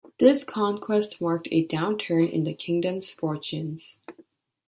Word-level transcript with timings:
This 0.17 0.43
conquest 0.43 1.21
marked 1.21 1.47
a 1.51 1.63
downturn 1.67 2.27
in 2.27 2.43
the 2.43 2.55
kingdom's 2.55 3.11
fortunes. 3.11 3.99